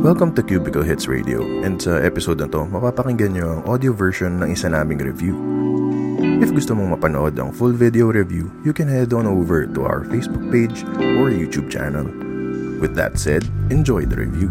[0.00, 4.40] Welcome to Cubicle Hits Radio and sa episode na to, mapapakinggan nyo ang audio version
[4.40, 5.36] ng isa naming review.
[6.40, 10.08] If gusto mong mapanood ang full video review, you can head on over to our
[10.08, 10.88] Facebook page
[11.20, 12.08] or YouTube channel.
[12.80, 14.48] With that said, enjoy the review.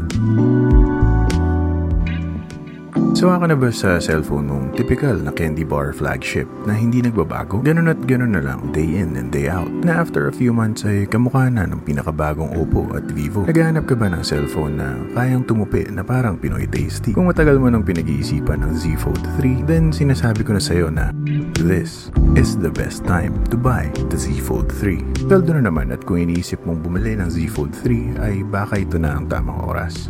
[3.20, 7.60] Sawa ka na ba sa cellphone mong typical na candy bar flagship na hindi nagbabago?
[7.60, 9.68] Ganun at ganun na lang day in and day out.
[9.84, 13.44] Na after a few months ay kamukha na ng pinakabagong Oppo at Vivo.
[13.44, 17.12] Naghahanap ka ba ng cellphone na kayang tumupi na parang Pinoy tasty?
[17.12, 21.12] Kung matagal mo nang pinag-iisipan ng Z Fold 3, then sinasabi ko na sa'yo na
[21.60, 25.28] this is the best time to buy the Z Fold 3.
[25.28, 28.96] Sweldo na naman at kung iniisip mong bumili ng Z Fold 3 ay baka ito
[28.96, 30.08] na ang tamang oras.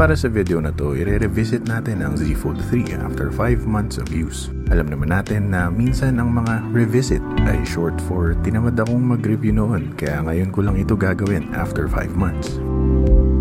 [0.00, 4.08] Para sa video na to, i-revisit natin ang Z Fold 3 after 5 months of
[4.08, 4.48] use.
[4.72, 9.92] Alam naman natin na minsan ang mga revisit ay short for tinamad akong mag-review noon
[10.00, 12.56] kaya ngayon ko lang ito gagawin after 5 months.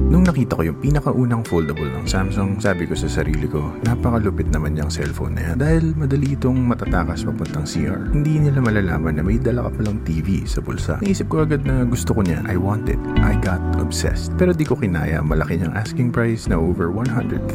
[0.10, 4.74] Nung nakita ko yung pinakaunang foldable ng Samsung, sabi ko sa sarili ko, napakalupit naman
[4.74, 5.58] yung cellphone na yan.
[5.62, 8.10] Dahil madali itong matatakas papuntang CR.
[8.10, 10.98] Hindi nila malalaman na may dala ka palang TV sa bulsa.
[11.06, 12.50] Naisip ko agad na gusto ko niyan.
[12.50, 12.98] I want it.
[13.22, 14.34] I got obsessed.
[14.42, 17.46] Pero di ko kinaya, malaki niyang asking price na over 100,000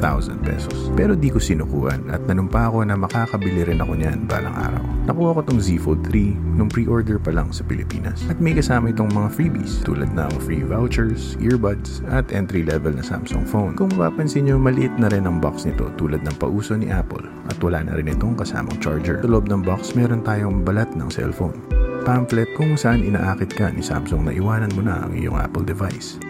[0.46, 0.94] pesos.
[0.94, 4.82] Pero di ko sinukuhan at nanumpa ako na makakabili rin ako niyan balang araw.
[5.10, 8.22] Nakuha ko tong Z Fold 3 nung pre-order pa lang sa Pilipinas.
[8.30, 13.48] At may kasama itong mga freebies tulad ng free vouchers, earbuds, at entry-level na Samsung
[13.48, 13.72] phone.
[13.72, 17.56] Kung mapapansin nyo, maliit na rin ang box nito tulad ng pauso ni Apple at
[17.64, 19.24] wala na rin itong kasamang charger.
[19.24, 21.56] Sa loob ng box, meron tayong balat ng cellphone.
[22.04, 26.20] Pamphlet kung saan inaakit ka ni Samsung na iwanan mo na ang iyong Apple device.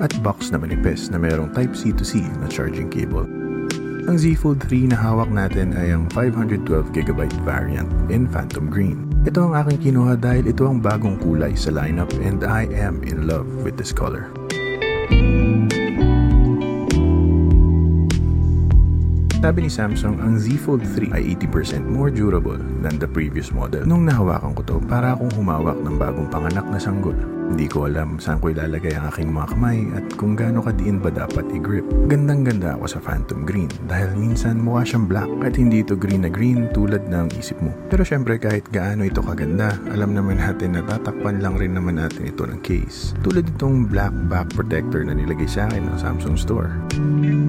[0.00, 3.28] At box na manipis na merong Type-C to C na charging cable.
[4.04, 9.08] Ang Z Fold 3 na hawak natin ay ang 512GB variant in Phantom Green.
[9.24, 13.24] Ito ang aking kinuha dahil ito ang bagong kulay sa lineup and I am in
[13.24, 14.28] love with this color.
[19.44, 23.84] Sabi ni Samsung, ang Z Fold 3 ay 80% more durable than the previous model.
[23.84, 27.12] Nung nahawakan ko to, para akong humawak ng bagong panganak na sanggol.
[27.44, 31.12] Hindi ko alam saan ko ilalagay ang aking mga kamay at kung gaano kadiin ba
[31.12, 31.84] dapat i-grip.
[32.08, 36.30] Gandang-ganda ako sa Phantom Green dahil minsan mukha siyang black at hindi ito green na
[36.32, 37.74] green tulad ng isip mo.
[37.92, 42.30] Pero syempre kahit gaano ito kaganda, alam naman natin na tatakpan lang rin naman natin
[42.30, 43.12] ito ng case.
[43.20, 46.70] Tulad itong black back protector na nilagay sa akin ng Samsung Store.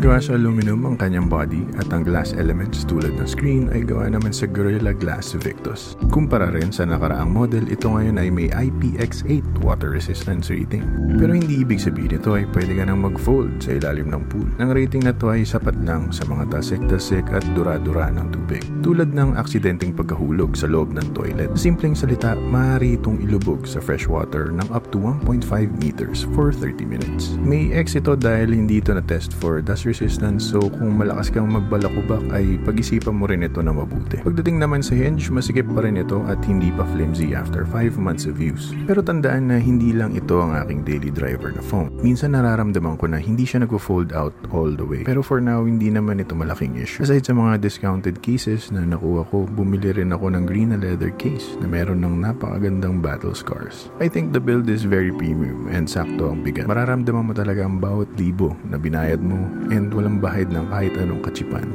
[0.02, 4.10] Gawa sa aluminum ang kanyang body at ang glass elements tulad ng screen ay gawa
[4.10, 5.96] naman sa Gorilla Glass Victus.
[6.10, 10.86] Kumpara rin sa nakaraang model, ito ngayon ay may IPX8 water resistance rating.
[11.20, 14.48] Pero hindi ibig sabihin ito ay pwede ka nang mag-fold sa ilalim ng pool.
[14.58, 18.64] Ang rating na to ay sapat lang sa mga tasik-tasik at dura-dura ng tubig.
[18.80, 21.52] Tulad ng aksidenteng pagkahulog sa loob ng toilet.
[21.60, 25.44] Simpleng salita, maaari itong ilubog sa fresh water ng up to 1.5
[25.84, 27.36] meters for 30 minutes.
[27.44, 32.24] May X ito dahil hindi ito na-test for dust resistance so kung malakas kang magbalakubak
[32.32, 34.24] ay pag-isipan mo rin ito na mabuti.
[34.24, 38.24] Pagdating naman sa hinge, masikip pa rin ito at hindi pa flimsy after 5 months
[38.24, 38.72] of use.
[38.88, 41.92] Pero tandaan na hindi lang ito ang aking daily driver na phone.
[42.00, 45.04] Minsan nararamdaman ko na hindi siya nag-fold out all the way.
[45.04, 47.04] Pero for now, hindi naman ito malaking issue.
[47.04, 51.12] Aside sa mga discounted cases na nakuha ko, bumili rin ako ng green na leather
[51.20, 53.92] case na meron ng napakagandang battle scars.
[54.00, 56.70] I think the build is very premium and sakto ang bigat.
[56.70, 59.38] Mararamdaman mo talaga ang bawat libo na binayad mo
[59.74, 61.68] and walang bahid ng kahit anong kachipan.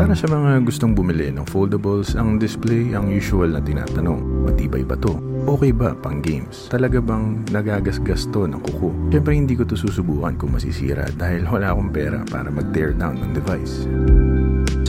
[0.00, 4.48] Para sa mga gustong bumili ng foldables, ang display ang usual na tinatanong.
[4.48, 5.20] Matibay ba to?
[5.44, 6.72] Okay ba pang games?
[6.72, 8.96] Talaga bang nagagasgas to ng kuko?
[9.12, 13.36] Siyempre hindi ko to susubukan kung masisira dahil wala akong pera para mag-tear down ng
[13.36, 13.84] device.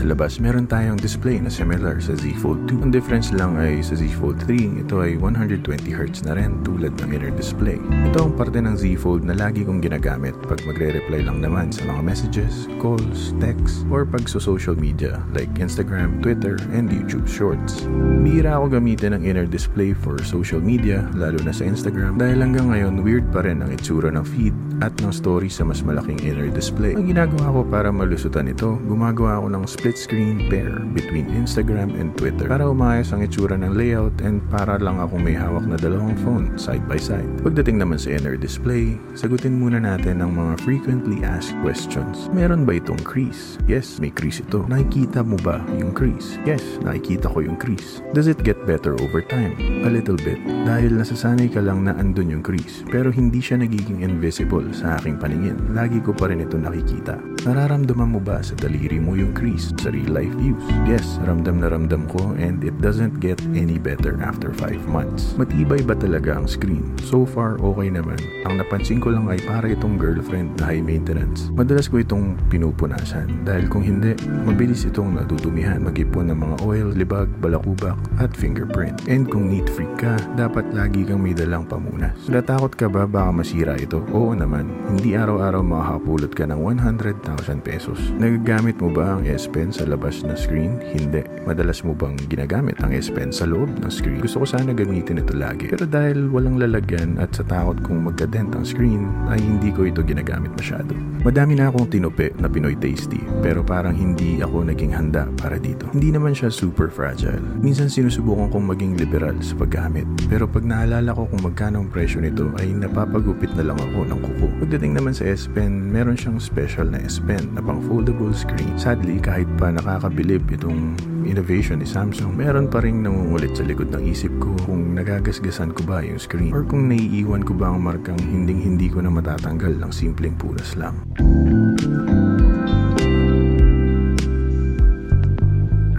[0.01, 2.81] Sa labas, meron tayong display na similar sa Z Fold 2.
[2.81, 7.13] Ang difference lang ay sa Z Fold 3, ito ay 120Hz na rin tulad ng
[7.13, 7.77] inner display.
[8.09, 11.85] Ito ang parte ng Z Fold na lagi kong ginagamit pag magre-reply lang naman sa
[11.85, 17.85] mga messages, calls, texts, or pag sa social media like Instagram, Twitter, and YouTube Shorts.
[18.25, 22.73] Bihira ako gamitin ang inner display for social media, lalo na sa Instagram, dahil hanggang
[22.73, 26.49] ngayon weird pa rin ang itsura ng feed at ng story sa mas malaking inner
[26.49, 26.97] display.
[26.97, 32.13] Ang ginagawa ko para malusutan ito, gumagawa ako ng split screen pair between Instagram and
[32.19, 36.15] Twitter para umayos ang itsura ng layout and para lang akong may hawak na dalawang
[36.21, 37.27] phone side by side.
[37.41, 42.29] Pagdating naman sa inner display, sagutin muna natin ang mga frequently asked questions.
[42.31, 43.57] Meron ba itong crease?
[43.65, 44.63] Yes, may crease ito.
[44.69, 46.37] Nakikita mo ba yung crease?
[46.45, 47.99] Yes, nakikita ko yung crease.
[48.13, 49.57] Does it get better over time?
[49.83, 50.37] A little bit.
[50.67, 52.85] Dahil nasasanay ka lang na andun yung crease.
[52.87, 55.57] Pero hindi siya nagiging invisible sa aking paningin.
[55.73, 57.17] Lagi ko pa rin ito nakikita.
[57.41, 59.73] Nararamdaman mo ba sa daliri mo yung crease?
[59.81, 60.61] Sa real life use.
[60.85, 65.33] Yes, ramdam na ramdam ko and it doesn't get any better after 5 months.
[65.41, 66.93] Matibay ba talaga ang screen?
[67.09, 68.21] So far, okay naman.
[68.45, 71.49] Ang napansin ko lang ay para itong girlfriend na high maintenance.
[71.57, 74.13] Madalas ko itong pinupunasan dahil kung hindi,
[74.45, 78.93] mabilis itong natutumihan mag-ipon ng mga oil, libag, balakubak at fingerprint.
[79.09, 82.13] And kung neat freak ka, dapat lagi kang may dalang pamunas.
[82.29, 84.05] Natakot ka ba baka masira ito?
[84.13, 84.69] Oo naman.
[84.91, 87.97] Hindi araw-araw makakapulot ka ng 100,000 pesos.
[88.19, 90.83] Nagagamit mo ba ang S Sa labas na screen?
[90.83, 91.23] Hindi.
[91.47, 94.19] Madalas mo bang ginagamit ang S Pen sa loob ng screen?
[94.19, 95.71] Gusto ko sana gamitin ito lagi.
[95.71, 100.03] Pero dahil walang lalagyan at sa takot kong magka-dent ang screen, ay hindi ko ito
[100.03, 100.91] ginagamit masyado.
[101.23, 105.87] Madami na akong tinupi na Pinoy Tasty, pero parang hindi ako naging handa para dito.
[105.95, 107.39] Hindi naman siya super fragile.
[107.63, 112.19] Minsan sinusubukan kong maging liberal sa paggamit, pero pag naalala ko kung magkano ang presyo
[112.19, 114.47] nito ay napapagupit na lang ako ng kuko.
[114.67, 118.75] Pagdating naman sa S Pen, meron siyang special na S Pen na pang foldable screen.
[118.75, 124.09] Sadly, kahit pa nakakabilib itong innovation ni Samsung, meron pa rin nangungulit sa likod ng
[124.09, 128.17] isip ko kung nagagasgasan ko ba yung screen or kung naiiwan ko ba ang markang
[128.17, 130.97] hinding-hindi ko na matatanggal ng simpleng punas lang.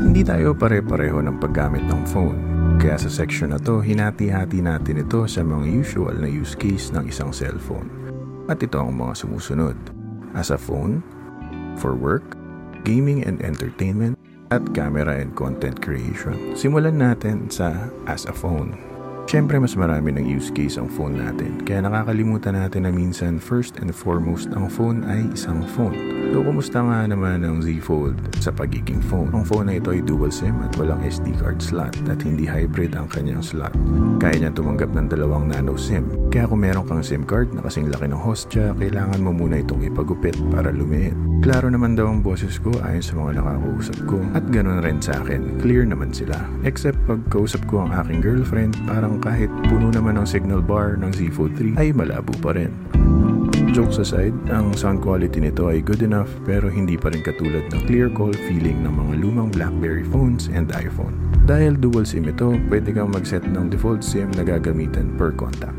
[0.02, 2.38] Hindi tayo pare-pareho ng paggamit ng phone.
[2.82, 7.06] Kaya sa section na to, hinati-hati natin ito sa mga usual na use case ng
[7.06, 7.86] isang cellphone.
[8.50, 9.78] At ito ang mga sumusunod.
[10.34, 10.98] As a phone,
[11.78, 12.41] for work,
[12.84, 14.18] gaming and entertainment,
[14.52, 16.52] at camera and content creation.
[16.52, 18.91] Simulan natin sa as a phone.
[19.32, 21.56] Siyempre, mas marami ng use case ang phone natin.
[21.64, 25.96] Kaya nakakalimutan natin na minsan first and foremost ang phone ay isang phone.
[26.36, 28.12] So, kumusta nga naman ang Z Fold
[28.44, 29.32] sa pagiging phone?
[29.32, 32.92] Ang phone na ito ay dual SIM at walang SD card slot at hindi hybrid
[32.92, 33.72] ang kanyang slot.
[34.20, 36.28] Kaya niya tumanggap ng dalawang nano SIM.
[36.28, 39.80] Kaya kung meron kang SIM card na kasing laki ng hostya, kailangan mo muna itong
[39.80, 41.16] ipagupit para lumiit.
[41.40, 45.24] Klaro naman daw ang boses ko ayon sa mga nakakausap ko at ganoon rin sa
[45.24, 45.58] akin.
[45.58, 46.36] Clear naman sila.
[46.68, 51.14] Except pag kausap ko ang aking girlfriend, parang kahit puno naman ang signal bar ng
[51.14, 52.74] Z Fold 3 ay malabo pa rin.
[53.72, 57.88] Jokes aside, ang sound quality nito ay good enough pero hindi pa rin katulad ng
[57.88, 61.16] clear call feeling ng mga lumang BlackBerry phones and iPhone.
[61.48, 65.78] Dahil dual SIM ito, pwede kang mag-set ng default SIM na gagamitin per contact.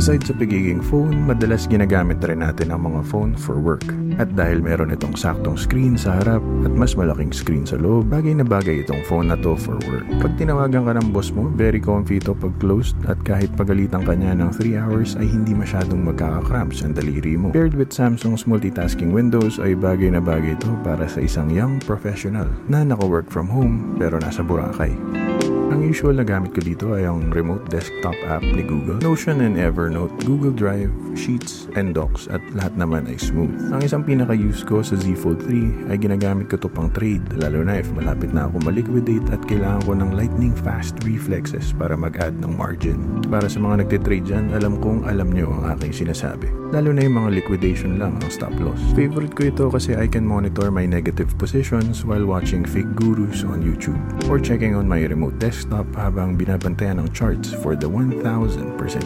[0.00, 3.84] Aside sa pagiging phone, madalas ginagamit rin natin ang mga phone for work.
[4.20, 8.36] At dahil meron itong saktong screen sa harap at mas malaking screen sa loob, bagay
[8.36, 10.04] na bagay itong phone na to for work.
[10.20, 14.12] Pag tinawagan ka ng boss mo, very comfy ito pag closed at kahit pagalitan ka
[14.12, 17.48] niya ng 3 hours ay hindi masyadong magkakakramps ang daliri mo.
[17.56, 22.52] Paired with Samsung's multitasking windows ay bagay na bagay ito para sa isang young professional
[22.68, 24.92] na naka-work from home pero nasa Boracay.
[25.70, 29.54] Ang usual na gamit ko dito ay ang remote desktop app ni Google, Notion and
[29.54, 33.70] Evernote, Google Drive, Sheets, and Docs at lahat naman ay smooth.
[33.70, 37.62] Ang isang pinaka-use ko sa Z Fold 3 ay ginagamit ko to pang trade, lalo
[37.62, 42.34] na if malapit na ako maliquidate at kailangan ko ng lightning fast reflexes para mag-add
[42.42, 42.98] ng margin.
[43.30, 46.50] Para sa mga nagtitrade dyan, alam kong alam nyo ang aking sinasabi.
[46.74, 48.78] Lalo na yung mga liquidation lang ang stop loss.
[48.94, 53.62] Favorite ko ito kasi I can monitor my negative positions while watching fake gurus on
[53.62, 53.98] YouTube
[54.30, 58.24] or checking on my remote desktop habang binabantayan ng charts for the 1000%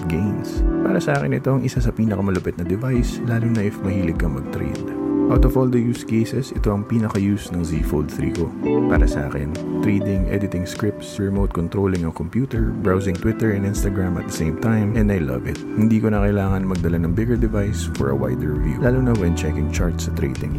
[0.06, 0.62] gains.
[0.86, 4.38] Para sa akin ito ang isa sa pinakamalupit na device lalo na if mahilig kang
[4.38, 4.86] mag-trade.
[5.34, 8.46] Out of all the use cases, ito ang pinaka-use ng Z Fold 3 ko.
[8.86, 9.50] Para sa akin,
[9.82, 14.94] trading, editing scripts, remote controlling ang computer, browsing Twitter and Instagram at the same time,
[14.94, 15.58] and I love it.
[15.58, 19.34] Hindi ko na kailangan magdala ng bigger device for a wider view, lalo na when
[19.34, 20.54] checking charts sa trading.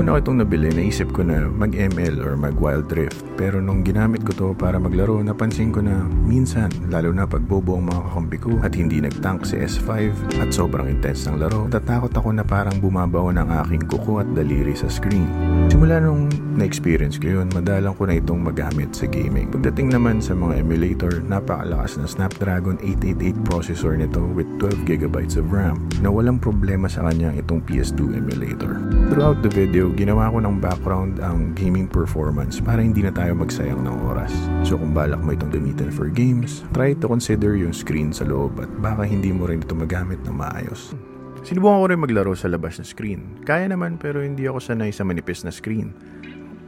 [0.00, 3.20] Una ko itong nabili, naisip ko na mag-ML or mag-Wild Rift.
[3.36, 7.76] Pero nung ginamit ko to para maglaro, napansin ko na minsan, lalo na pag bobo
[7.76, 9.92] ang mga kakampi ko at hindi nag-tank si S5
[10.40, 14.72] at sobrang intense ng laro, natatakot ako na parang bumabaw ng aking kuko at daliri
[14.72, 15.28] sa screen.
[15.68, 19.52] Simula nung na-experience ko yun, madalang ko na itong magamit sa gaming.
[19.52, 25.76] Pagdating naman sa mga emulator, napakalakas na Snapdragon 888 processor nito with 12GB of RAM
[26.00, 28.80] na walang problema sa kanyang itong PS2 emulator.
[29.12, 33.82] Throughout the video, ginawa ko ng background ang gaming performance para hindi na tayo magsayang
[33.82, 34.30] ng oras.
[34.66, 38.58] So kung balak mo itong gamitin for games, try to consider yung screen sa loob
[38.58, 40.94] at baka hindi mo rin ito magamit ng maayos.
[41.40, 43.40] Sinubukan ko rin maglaro sa labas na screen.
[43.48, 45.96] Kaya naman pero hindi ako sanay sa manipis na screen.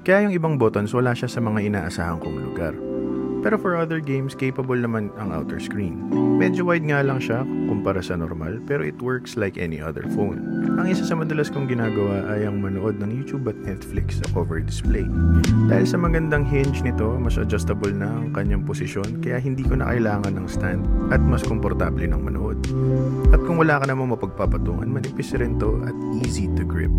[0.02, 2.74] Kaya yung ibang buttons wala siya sa mga inaasahan kong lugar.
[3.42, 5.98] Pero for other games, capable naman ang outer screen.
[6.38, 7.42] Medyo wide nga lang siya
[7.82, 10.38] kumpara sa normal, pero it works like any other phone.
[10.78, 14.62] Ang isa sa madalas kong ginagawa ay ang manood ng YouTube at Netflix sa cover
[14.62, 15.02] display.
[15.66, 19.90] Dahil sa magandang hinge nito, mas adjustable na ang kanyang posisyon kaya hindi ko na
[19.90, 22.62] kailangan ng stand at mas komportable ng manood.
[23.34, 26.94] At kung wala ka namang mapagpapatungan, manipis rin to at easy to grip.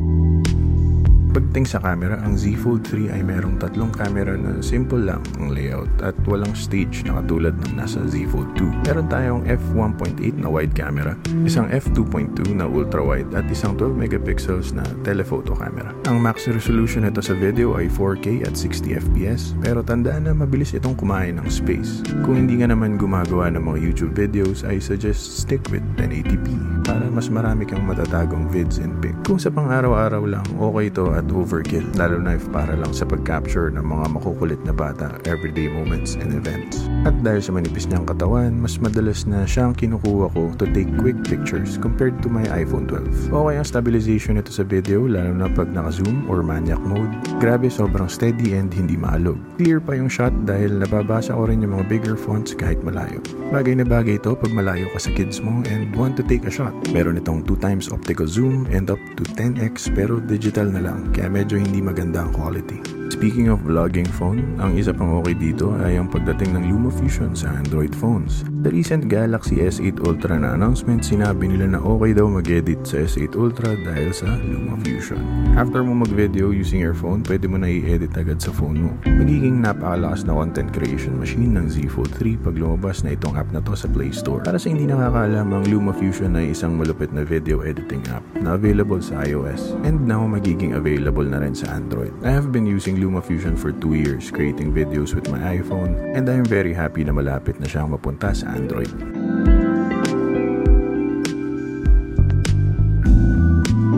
[1.34, 5.50] Pagdating sa camera, ang Z Fold 3 ay merong tatlong camera na simple lang ang
[5.50, 8.86] layout at walang stage na katulad ng nasa Z Fold 2.
[8.86, 14.78] Meron tayong f1.8 na wide camera, isang f2.2 na ultra wide at isang 12 megapixels
[14.78, 15.90] na telephoto camera.
[16.06, 20.78] Ang max resolution nito sa video ay 4K at 60 FPS pero tandaan na mabilis
[20.78, 22.06] itong kumain ng space.
[22.22, 26.46] Kung hindi ka naman gumagawa ng mga YouTube videos, I suggest stick with 1080p
[26.86, 29.18] para mas marami kang matatagong vids and pic.
[29.26, 33.08] Kung sa pang araw-araw lang, okay to at overkill, lalo na if para lang sa
[33.08, 36.84] pag-capture ng mga makukulit na bata, everyday moments and events.
[37.08, 41.20] At dahil sa manipis niyang katawan, mas madalas na siyang kinukuha ko to take quick
[41.24, 43.32] pictures compared to my iPhone 12.
[43.32, 47.12] Okay ang stabilization nito sa video, lalo na pag naka-zoom or maniac mode.
[47.38, 49.38] Grabe, sobrang steady and hindi maalog.
[49.62, 53.22] Clear pa yung shot dahil nababasa ko rin yung mga bigger fonts kahit malayo.
[53.54, 56.54] Bagay na bagay ito pag malayo ka sa kids mo and want to take a
[56.54, 56.74] shot.
[56.90, 61.30] Meron itong 2 times optical zoom and up to 10x pero digital na lang kaya
[61.30, 63.03] medyo hindi maganda ang quality.
[63.14, 67.54] Speaking of vlogging phone, ang isa pang okay dito ay ang pagdating ng LumaFusion sa
[67.62, 68.42] Android phones.
[68.66, 73.38] The recent Galaxy S8 Ultra na announcement, sinabi nila na okay daw mag-edit sa S8
[73.38, 75.22] Ultra dahil sa LumaFusion.
[75.54, 78.92] After mo mag-video using your phone, pwede mo na i-edit agad sa phone mo.
[79.06, 83.54] Magiging napakalakas na content creation machine ng Z Fold 3 pag lumabas na itong app
[83.54, 84.42] na to sa Play Store.
[84.42, 88.98] Para sa hindi nakakaalam, ang LumaFusion ay isang malupit na video editing app na available
[89.06, 92.10] sa iOS and now magiging available na rin sa Android.
[92.26, 96.40] I have been using LumaFusion for 2 years creating videos with my iPhone and I
[96.40, 98.88] am very happy na malapit na siyang mapunta sa Android.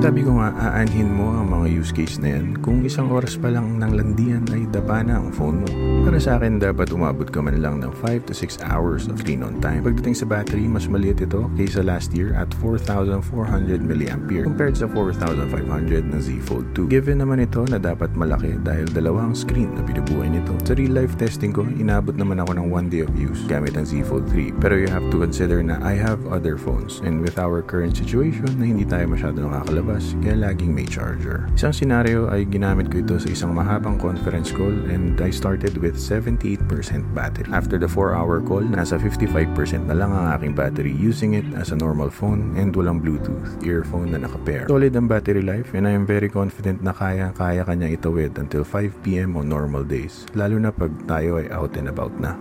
[0.02, 3.50] Sabi ko nga, aanhin mo ang mga use case na yan kung isang oras pa
[3.50, 5.70] lang ng landian ay daba na ang phone mo.
[6.06, 9.42] Para sa akin, dapat umabot ka man lang ng 5 to 6 hours of screen
[9.42, 9.82] on time.
[9.82, 14.14] Pagdating sa battery, mas maliit ito kaysa last year at 4,400 mAh
[14.46, 16.94] compared sa 4,500 ng Z Fold 2.
[16.94, 20.54] Given naman ito na dapat malaki dahil dalawang screen na binubuhay nito.
[20.70, 23.90] Sa real life testing ko, inabot naman ako ng 1 day of use gamit ang
[23.90, 24.62] Z Fold 3.
[24.62, 28.54] Pero you have to consider na I have other phones and with our current situation
[28.62, 31.50] na hindi tayo masyado nakakalabas kaya laging may charger.
[31.56, 35.96] Isang senaryo ay ginamit ko ito sa isang mahabang conference call and I started with
[35.96, 36.68] 78%
[37.16, 37.48] battery.
[37.48, 41.80] After the 4-hour call, nasa 55% na lang ang aking battery using it as a
[41.80, 44.68] normal phone and walang Bluetooth earphone na nakapair.
[44.68, 49.40] Solid ang battery life and I am very confident na kaya-kaya kanya itawid until 5pm
[49.40, 52.36] on normal days, lalo na pag tayo ay out and about na.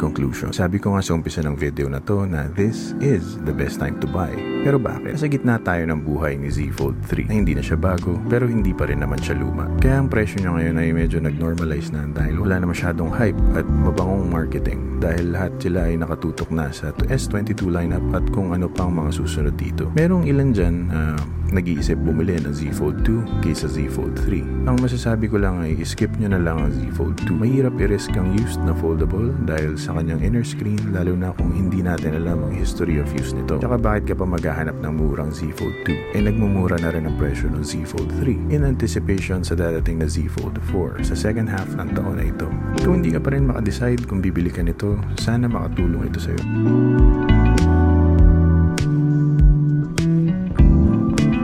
[0.00, 3.76] Conclusion, sabi ko nga sa umpisa ng video na to na this is the best
[3.76, 4.32] time to buy.
[4.60, 5.16] Pero bakit?
[5.16, 8.44] Sa gitna tayo ng buhay ni Z Fold 3 na hindi na siya bago pero
[8.44, 9.64] hindi pa rin naman siya luma.
[9.80, 13.64] Kaya ang presyo niya ngayon ay medyo nag-normalize na dahil wala na masyadong hype at
[13.64, 18.92] mabangong marketing dahil lahat sila ay nakatutok na sa S22 lineup at kung ano pang
[18.92, 19.88] mga susunod dito.
[19.96, 21.16] Merong ilan dyan uh,
[21.50, 24.68] nag-iisip bumili ng Z Fold 2 kaysa Z Fold 3.
[24.70, 27.32] Ang masasabi ko lang ay skip nyo na lang ang Z Fold 2.
[27.32, 31.80] Mahirap i-risk ang used na foldable dahil sa kanyang inner screen lalo na kung hindi
[31.82, 33.58] natin alam ang history of use nito.
[33.58, 36.18] Tsaka bakit ka pa maghahanap ng murang Z Fold 2?
[36.18, 40.10] Eh nagmumura na rin ang presyo ng Z Fold 3 in anticipation sa dadating na
[40.10, 42.50] Z Fold 4 sa second half ng taon na ito.
[42.82, 46.42] Kung hindi ka pa rin makadecide kung bibili ka nito, sana makatulong ito sa'yo.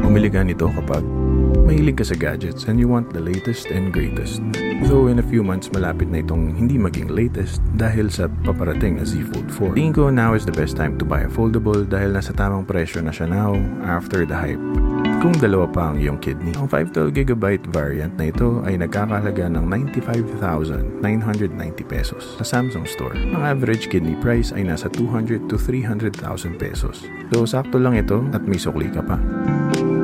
[0.02, 1.06] Bumili ka nito kapag
[1.66, 4.40] mahilig ka sa gadgets and you want the latest and greatest.
[4.86, 9.04] Though in a few months malapit na itong hindi maging latest dahil sa paparating na
[9.04, 9.76] Z Fold 4.
[9.76, 13.02] Tingin ko now is the best time to buy a foldable dahil nasa tamang presyo
[13.04, 14.62] na siya now after the hype.
[15.20, 19.64] Kung dalawa pa ang iyong kidney, ang 512GB variant na ito ay nagkakahalaga ng
[19.98, 21.02] 95,990
[21.88, 23.16] pesos sa Samsung Store.
[23.16, 26.20] Ang average kidney price ay nasa 200 to 300,000
[26.60, 27.02] pesos.
[27.32, 29.16] So sakto lang ito at may sukli ka pa.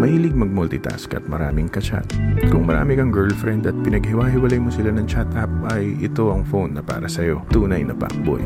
[0.02, 2.02] Mahilig mag-multitask at maraming ka-chat.
[2.50, 6.74] Kung marami kang girlfriend at pinaghiwa-hiwalay mo sila ng chat app ay ito ang phone
[6.74, 7.46] na para sa'yo.
[7.54, 8.42] Tunay na backboy.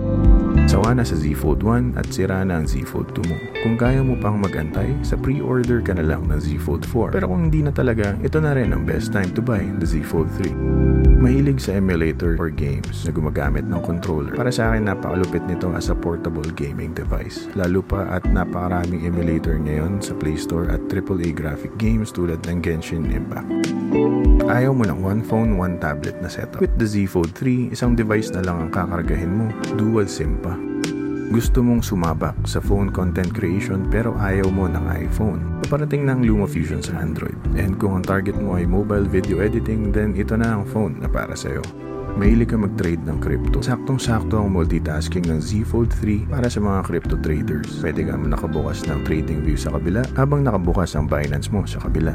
[0.68, 3.36] Sawa na sa Z Fold 1 at sira na ang Z Fold 2 mo.
[3.64, 7.16] Kung kaya mo pang magantay, sa pre-order ka na lang ng Z Fold 4.
[7.16, 10.04] Pero kung hindi na talaga, ito na rin ang best time to buy the Z
[10.04, 11.15] Fold 3.
[11.16, 14.36] Mahilig sa emulator or games na gumagamit ng controller.
[14.36, 17.48] Para sa akin, napakalupit nito as a portable gaming device.
[17.56, 22.60] Lalo pa at napakaraming emulator ngayon sa Play Store at AAA graphic games tulad ng
[22.60, 23.48] Genshin Impact.
[24.44, 26.60] Ayaw mo ng one phone, one tablet na setup.
[26.60, 29.48] With the Z Fold 3, isang device na lang ang kakargahin mo.
[29.80, 30.75] Dual SIM pa.
[31.26, 35.58] Gusto mong sumabak sa phone content creation pero ayaw mo ng iPhone.
[35.66, 37.34] Paparating ng LumaFusion sa Android.
[37.58, 41.10] And kung ang target mo ay mobile video editing, then ito na ang phone na
[41.10, 41.66] para sa'yo.
[42.14, 43.58] Mahilig ka mag-trade ng crypto.
[43.58, 47.82] Saktong-sakto ang multitasking ng Z Fold 3 para sa mga crypto traders.
[47.82, 52.14] Pwede ka nakabukas ng trading view sa kabila habang nakabukas ang Binance mo sa kabila.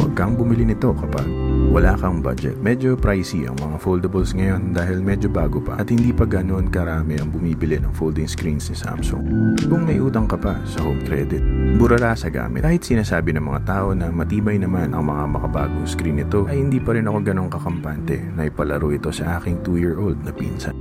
[0.00, 2.56] Huwag kang bumili nito kapag wala kang budget.
[2.56, 7.20] Medyo pricey ang mga foldables ngayon dahil medyo bago pa at hindi pa ganoon karami
[7.20, 9.22] ang bumibili ng folding screens ni Samsung.
[9.68, 11.44] Kung may utang ka pa sa home credit,
[11.76, 12.64] burara sa gamit.
[12.64, 16.80] Kahit sinasabi ng mga tao na matibay naman ang mga makabagong screen nito, ay hindi
[16.80, 20.72] pa rin ako ganong kakampante na ipalaro ito sa aking 2-year-old na pinsan.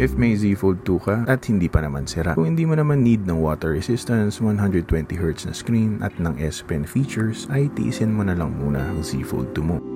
[0.00, 2.32] If may Z Fold 2 ka at hindi pa naman sira.
[2.32, 6.88] Kung hindi mo naman need ng water resistance, 120Hz na screen at ng S Pen
[6.88, 9.89] features, ay tiisin mo na lang muna ang Z Fold 2 mo.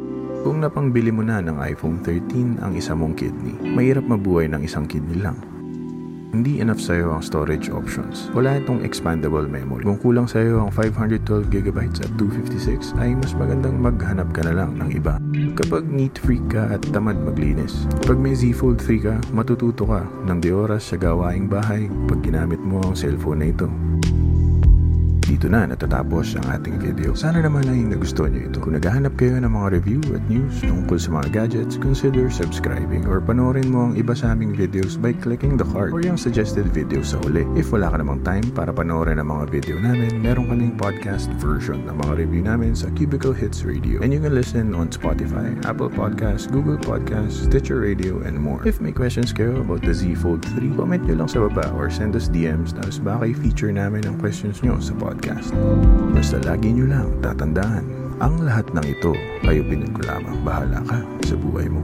[0.44, 4.84] Kung napangbili mo na ng iPhone 13 ang isa mong kidney, mahirap mabuhay ng isang
[4.84, 5.40] kidney lang.
[6.36, 8.28] Hindi enough sa'yo ang storage options.
[8.36, 9.88] Wala itong expandable memory.
[9.88, 14.92] Kung kulang sa'yo ang 512GB at 256 ay mas magandang maghanap ka na lang ng
[14.92, 15.16] iba.
[15.56, 17.88] Kapag neat freak ka at tamad maglinis.
[18.04, 22.20] Pag may Z Fold 3 ka, matututo ka ng di oras sa gawaing bahay pag
[22.20, 23.70] ginamit mo ang cellphone na ito.
[25.44, 27.12] Dito na natatapos ang ating video.
[27.12, 28.64] Sana naman ay nagustuhan nyo ito.
[28.64, 33.20] Kung naghahanap kayo ng mga review at news tungkol sa mga gadgets, consider subscribing or
[33.20, 37.04] panoorin mo ang iba sa aming videos by clicking the card or yung suggested video
[37.04, 37.44] sa huli.
[37.60, 41.84] If wala ka namang time para panoorin ang mga video namin, meron kaming podcast version
[41.84, 44.00] ng mga review namin sa Cubicle Hits Radio.
[44.00, 48.64] And you can listen on Spotify, Apple Podcasts, Google Podcasts, Stitcher Radio, and more.
[48.64, 51.92] If may questions kayo about the Z Fold 3, comment nyo lang sa baba or
[51.92, 55.50] send us DMs tapos baka i-feature namin ang questions nyo sa podcast podcast.
[56.14, 57.84] Basta lagi nyo lang tatandaan,
[58.22, 59.12] ang lahat ng ito
[59.50, 60.38] ay opinion ko lamang.
[60.46, 61.82] Bahala ka sa buhay mo.